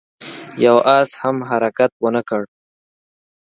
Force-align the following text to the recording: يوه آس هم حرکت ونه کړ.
يوه 0.65 0.81
آس 0.99 1.09
هم 1.21 1.37
حرکت 1.49 1.91
ونه 2.03 2.21
کړ. 2.29 2.41